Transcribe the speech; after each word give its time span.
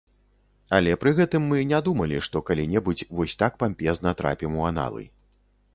Але 0.77 0.95
пры 1.03 1.11
гэтым 1.19 1.45
мы 1.51 1.59
не 1.73 1.81
думалі, 1.89 2.17
што 2.29 2.43
калі-небудзь 2.49 3.07
вось 3.19 3.37
так 3.45 3.61
пампезна 3.65 4.17
трапім 4.23 4.51
у 4.63 4.69
аналы. 4.73 5.03